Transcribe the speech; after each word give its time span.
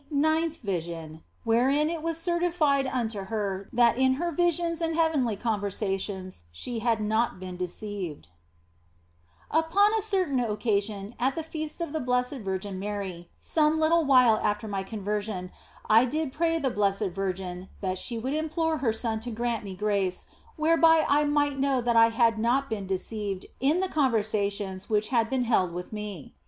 NINTH 0.09 0.61
VISION, 0.63 1.21
WHEREIN 1.45 1.87
IT 1.91 2.01
WAS 2.01 2.17
CERTIFIED 2.17 2.87
UNTO 2.87 3.25
HER 3.25 3.69
THAT 3.71 3.97
IN 3.99 4.13
HER 4.15 4.31
VISIONS 4.31 4.81
AND 4.81 4.95
HEAVENLY 4.95 5.35
CONVERSATIONS 5.35 6.45
SHE 6.51 6.79
HAD 6.79 7.01
NOT 7.01 7.39
BEEN 7.39 7.55
DECEIVED 7.55 8.27
UPON 9.51 9.93
a 9.93 10.01
certain 10.01 10.39
occasion, 10.39 11.13
at 11.19 11.35
the 11.35 11.43
Feast 11.43 11.81
of 11.81 11.93
the 11.93 11.99
Blessed 11.99 12.37
Virgin 12.37 12.79
Mary, 12.79 13.29
some 13.39 13.79
little 13.79 14.03
while 14.03 14.37
after 14.41 14.67
my 14.67 14.81
conversion, 14.81 15.51
I 15.87 16.05
did 16.05 16.33
pray 16.33 16.57
the 16.57 16.71
Blessed 16.71 17.11
Virgin 17.13 17.69
that 17.81 17.99
she 17.99 18.17
would 18.17 18.33
implore 18.33 18.79
her 18.79 18.91
Son 18.91 19.19
to 19.19 19.29
grant 19.29 19.63
me 19.63 19.75
grace 19.75 20.25
whereby 20.55 21.05
I 21.07 21.25
might 21.25 21.59
know 21.59 21.79
that 21.79 21.95
I 21.95 22.07
had 22.07 22.39
not 22.39 22.63
OF 22.63 22.69
FOLIGNO 22.69 22.81
195 22.87 22.87
been 22.87 22.87
deceived 22.87 23.45
in 23.59 23.81
the 23.81 23.87
conversations 23.87 24.89
which 24.89 25.09
had 25.09 25.29
been 25.29 25.43
held 25.43 25.71
with 25.71 25.93
me. 25.93 26.33